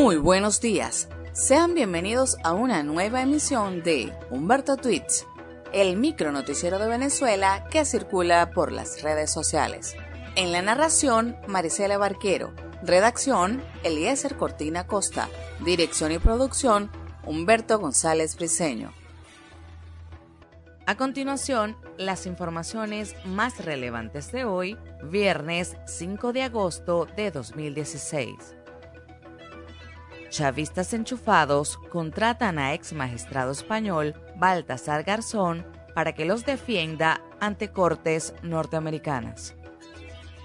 Muy 0.00 0.16
buenos 0.16 0.60
días. 0.60 1.08
Sean 1.32 1.74
bienvenidos 1.74 2.36
a 2.44 2.52
una 2.52 2.84
nueva 2.84 3.20
emisión 3.20 3.82
de 3.82 4.16
Humberto 4.30 4.76
Tweets, 4.76 5.26
el 5.72 5.96
micro 5.96 6.30
noticiero 6.30 6.78
de 6.78 6.86
Venezuela 6.86 7.66
que 7.68 7.84
circula 7.84 8.52
por 8.52 8.70
las 8.70 9.02
redes 9.02 9.32
sociales. 9.32 9.96
En 10.36 10.52
la 10.52 10.62
narración, 10.62 11.36
Marisela 11.48 11.98
Barquero. 11.98 12.54
Redacción, 12.84 13.60
Eliezer 13.82 14.36
Cortina 14.36 14.86
Costa. 14.86 15.28
Dirección 15.64 16.12
y 16.12 16.20
producción, 16.20 16.92
Humberto 17.26 17.80
González 17.80 18.36
Briceño. 18.36 18.92
A 20.86 20.96
continuación, 20.96 21.76
las 21.96 22.24
informaciones 22.26 23.16
más 23.24 23.64
relevantes 23.64 24.30
de 24.30 24.44
hoy, 24.44 24.78
viernes 25.02 25.76
5 25.86 26.32
de 26.32 26.44
agosto 26.44 27.08
de 27.16 27.32
2016. 27.32 28.57
Chavistas 30.30 30.92
enchufados 30.92 31.78
contratan 31.90 32.58
a 32.58 32.74
ex 32.74 32.92
magistrado 32.92 33.52
español 33.52 34.14
Baltasar 34.36 35.02
Garzón 35.04 35.66
para 35.94 36.12
que 36.14 36.24
los 36.24 36.44
defienda 36.44 37.22
ante 37.40 37.68
cortes 37.70 38.34
norteamericanas. 38.42 39.54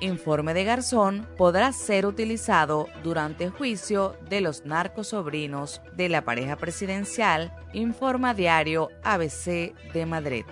Informe 0.00 0.54
de 0.54 0.64
Garzón 0.64 1.28
podrá 1.36 1.72
ser 1.72 2.06
utilizado 2.06 2.88
durante 3.04 3.50
juicio 3.50 4.16
de 4.28 4.40
los 4.40 4.64
narcosobrinos 4.64 5.80
de 5.94 6.08
la 6.08 6.22
pareja 6.22 6.56
presidencial, 6.56 7.52
informa 7.72 8.34
diario 8.34 8.88
ABC 9.04 9.74
de 9.92 10.06
Madrid 10.06 10.44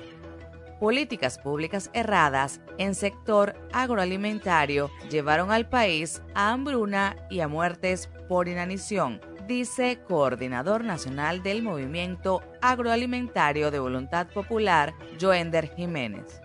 políticas 0.80 1.39
públicas 1.39 1.91
erradas 1.93 2.61
en 2.79 2.95
sector 2.95 3.55
agroalimentario 3.73 4.91
llevaron 5.11 5.53
al 5.53 5.69
país 5.69 6.23
a 6.34 6.51
hambruna 6.51 7.17
y 7.28 7.41
a 7.41 7.48
muertes 7.48 8.09
por 8.28 8.48
inanición, 8.48 9.20
dice 9.47 10.00
coordinador 10.09 10.83
nacional 10.83 11.42
del 11.42 11.62
movimiento 11.62 12.42
agroalimentario 12.62 13.70
de 13.70 13.78
voluntad 13.78 14.28
popular, 14.28 14.95
Joender 15.20 15.72
Jiménez. 15.77 16.41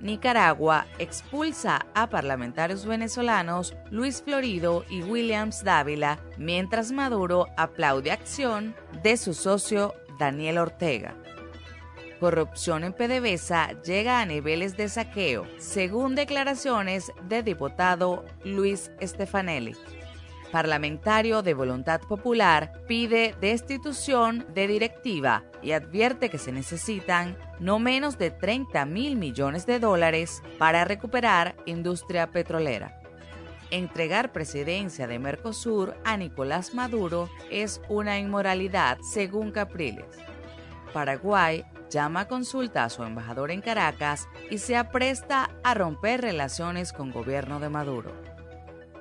Nicaragua 0.00 0.86
expulsa 0.98 1.86
a 1.94 2.10
parlamentarios 2.10 2.84
venezolanos 2.84 3.74
Luis 3.90 4.20
Florido 4.20 4.84
y 4.90 5.02
Williams 5.02 5.64
Dávila, 5.64 6.18
mientras 6.36 6.92
Maduro 6.92 7.46
aplaude 7.56 8.10
acción 8.10 8.74
de 9.02 9.16
su 9.16 9.32
socio 9.32 9.94
Daniel 10.18 10.58
Ortega. 10.58 11.14
Corrupción 12.20 12.84
en 12.84 12.94
PDVSA 12.94 13.82
llega 13.82 14.20
a 14.20 14.26
niveles 14.26 14.76
de 14.76 14.88
saqueo, 14.88 15.46
según 15.58 16.14
declaraciones 16.14 17.12
de 17.28 17.42
diputado 17.42 18.24
Luis 18.42 18.90
Stefanelli. 19.02 19.74
Parlamentario 20.50 21.42
de 21.42 21.52
Voluntad 21.52 22.00
Popular 22.00 22.72
pide 22.88 23.34
destitución 23.40 24.46
de 24.54 24.66
directiva 24.66 25.44
y 25.62 25.72
advierte 25.72 26.30
que 26.30 26.38
se 26.38 26.52
necesitan 26.52 27.36
no 27.60 27.78
menos 27.78 28.16
de 28.16 28.30
30 28.30 28.86
mil 28.86 29.16
millones 29.16 29.66
de 29.66 29.78
dólares 29.78 30.42
para 30.58 30.86
recuperar 30.86 31.54
industria 31.66 32.28
petrolera. 32.28 32.98
Entregar 33.70 34.32
presidencia 34.32 35.06
de 35.06 35.18
Mercosur 35.18 35.96
a 36.04 36.16
Nicolás 36.16 36.72
Maduro 36.72 37.28
es 37.50 37.82
una 37.90 38.18
inmoralidad, 38.18 38.96
según 39.02 39.50
Capriles. 39.50 40.06
Paraguay 40.94 41.64
llama 41.90 42.20
a 42.20 42.28
consulta 42.28 42.84
a 42.84 42.90
su 42.90 43.02
embajador 43.02 43.50
en 43.50 43.60
Caracas 43.60 44.28
y 44.50 44.58
se 44.58 44.76
apresta 44.76 45.50
a 45.62 45.74
romper 45.74 46.20
relaciones 46.20 46.92
con 46.92 47.10
gobierno 47.10 47.60
de 47.60 47.68
Maduro. 47.68 48.12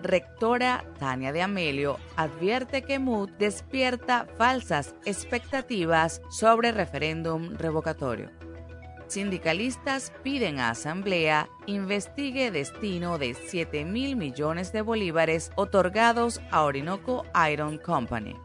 Rectora 0.01 0.85
Tania 0.99 1.31
de 1.31 1.41
Amelio 1.41 1.97
advierte 2.15 2.83
que 2.83 2.99
MUD 2.99 3.29
despierta 3.39 4.27
falsas 4.37 4.93
expectativas 5.05 6.21
sobre 6.29 6.71
referéndum 6.71 7.55
revocatorio. 7.55 8.29
Sindicalistas 9.07 10.11
piden 10.23 10.59
a 10.59 10.71
Asamblea 10.71 11.47
investigue 11.67 12.51
destino 12.51 13.17
de 13.17 13.35
7 13.35 13.85
mil 13.85 14.15
millones 14.15 14.71
de 14.73 14.81
bolívares 14.81 15.51
otorgados 15.55 16.41
a 16.51 16.63
Orinoco 16.63 17.23
Iron 17.51 17.77
Company. 17.77 18.35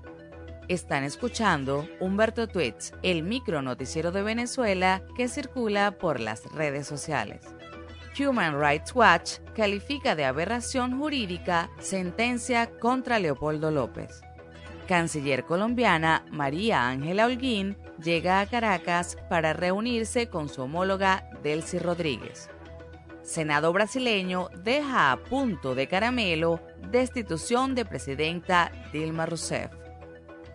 Están 0.70 1.02
escuchando 1.02 1.88
Humberto 1.98 2.46
Tweets, 2.46 2.92
el 3.02 3.24
micro 3.24 3.60
noticiero 3.60 4.12
de 4.12 4.22
Venezuela 4.22 5.02
que 5.16 5.26
circula 5.26 5.98
por 5.98 6.20
las 6.20 6.44
redes 6.52 6.86
sociales. 6.86 7.40
Human 8.16 8.56
Rights 8.56 8.94
Watch 8.94 9.38
califica 9.56 10.14
de 10.14 10.26
aberración 10.26 10.96
jurídica 10.96 11.68
sentencia 11.80 12.70
contra 12.78 13.18
Leopoldo 13.18 13.72
López. 13.72 14.20
Canciller 14.86 15.44
colombiana 15.44 16.24
María 16.30 16.86
Ángela 16.86 17.26
Holguín 17.26 17.76
llega 18.00 18.38
a 18.38 18.46
Caracas 18.46 19.18
para 19.28 19.52
reunirse 19.52 20.28
con 20.28 20.48
su 20.48 20.62
homóloga 20.62 21.28
Delcy 21.42 21.80
Rodríguez. 21.80 22.48
Senado 23.24 23.72
brasileño 23.72 24.50
deja 24.62 25.10
a 25.10 25.16
punto 25.16 25.74
de 25.74 25.88
caramelo 25.88 26.60
destitución 26.92 27.74
de 27.74 27.84
presidenta 27.84 28.70
Dilma 28.92 29.26
Rousseff. 29.26 29.79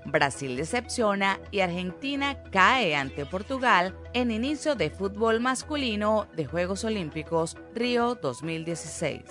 Brasil 0.05 0.55
decepciona 0.55 1.39
y 1.51 1.59
Argentina 1.61 2.41
cae 2.51 2.95
ante 2.95 3.25
Portugal 3.25 3.97
en 4.13 4.31
inicio 4.31 4.75
de 4.75 4.89
fútbol 4.89 5.39
masculino 5.39 6.27
de 6.35 6.45
Juegos 6.45 6.83
Olímpicos 6.83 7.57
Río 7.73 8.15
2016. 8.15 9.21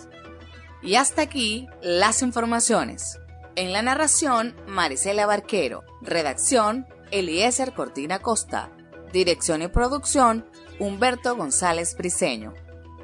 Y 0.83 0.97
hasta 0.97 1.23
aquí 1.23 1.69
las 1.81 2.23
informaciones. 2.23 3.19
En 3.57 3.73
la 3.73 3.83
narración, 3.83 4.55
Marisela 4.67 5.27
Barquero. 5.27 5.85
Redacción, 6.03 6.87
Eliezer 7.11 7.73
Cortina 7.73 8.19
Costa. 8.19 8.71
Dirección 9.13 9.63
y 9.63 9.69
producción, 9.69 10.45
Humberto 10.81 11.37
González 11.37 11.97
Briceño. 11.97 12.53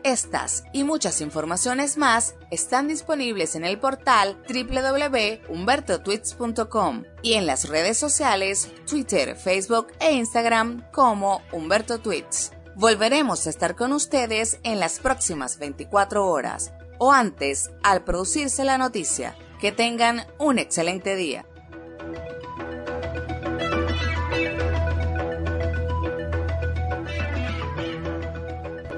Estas 0.03 0.65
y 0.73 0.83
muchas 0.85 1.21
informaciones 1.21 1.99
más 1.99 2.35
están 2.51 2.89
disponibles 2.89 3.55
en 3.55 3.65
el 3.65 3.79
portal 3.79 4.43
www.humbertotweets.com 4.49 7.05
y 7.23 7.35
en 7.35 7.47
las 7.47 7.69
redes 7.69 7.99
sociales 7.99 8.69
Twitter, 8.89 9.37
Facebook 9.37 9.93
e 10.01 10.13
Instagram 10.13 10.91
como 10.91 11.43
Humberto 11.53 12.01
Tweets. 12.01 12.53
Volveremos 12.77 13.47
a 13.47 13.51
estar 13.51 13.77
con 13.77 13.93
ustedes 13.93 14.59
en 14.63 14.81
las 14.81 15.01
próximas 15.01 15.59
24 15.59 16.27
horas 16.27 16.73
o 16.99 17.13
antes 17.13 17.71
al 17.83 18.05
producirse 18.05 18.65
la 18.65 18.79
noticia. 18.79 19.37
Que 19.61 19.73
tengan 19.73 20.27
un 20.39 20.59
excelente 20.59 21.17
día. 21.17 21.45